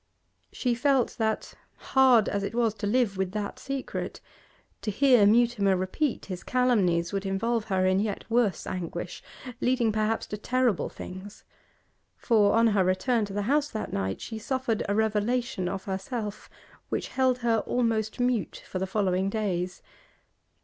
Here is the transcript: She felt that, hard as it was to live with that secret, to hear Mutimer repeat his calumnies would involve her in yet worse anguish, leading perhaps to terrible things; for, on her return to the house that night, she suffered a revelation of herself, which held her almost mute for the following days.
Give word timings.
She 0.51 0.73
felt 0.73 1.15
that, 1.19 1.53
hard 1.75 2.27
as 2.27 2.41
it 2.41 2.55
was 2.55 2.73
to 2.73 2.87
live 2.87 3.17
with 3.17 3.33
that 3.33 3.59
secret, 3.59 4.19
to 4.81 4.89
hear 4.89 5.27
Mutimer 5.27 5.75
repeat 5.77 6.25
his 6.25 6.43
calumnies 6.43 7.13
would 7.13 7.23
involve 7.23 7.65
her 7.65 7.85
in 7.85 7.99
yet 7.99 8.25
worse 8.27 8.65
anguish, 8.65 9.21
leading 9.61 9.91
perhaps 9.91 10.25
to 10.25 10.37
terrible 10.37 10.89
things; 10.89 11.43
for, 12.17 12.53
on 12.53 12.65
her 12.65 12.83
return 12.83 13.25
to 13.25 13.33
the 13.33 13.43
house 13.43 13.69
that 13.69 13.93
night, 13.93 14.19
she 14.21 14.39
suffered 14.39 14.81
a 14.89 14.95
revelation 14.95 15.69
of 15.69 15.83
herself, 15.83 16.49
which 16.89 17.09
held 17.09 17.37
her 17.45 17.59
almost 17.67 18.19
mute 18.19 18.63
for 18.67 18.79
the 18.79 18.87
following 18.87 19.29
days. 19.29 19.83